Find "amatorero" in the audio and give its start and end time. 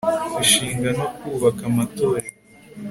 1.71-2.31